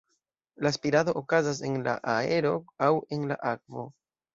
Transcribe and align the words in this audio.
La 0.65 0.71
spirado 0.77 1.15
okazas 1.21 1.61
en 1.69 1.77
la 1.91 1.95
aero 2.17 2.57
aŭ 2.91 2.93
en 3.19 3.33
la 3.33 3.43
akvo. 3.57 3.91